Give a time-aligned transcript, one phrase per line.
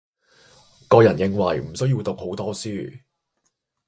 [0.87, 3.01] 個人認為唔需要讀好多書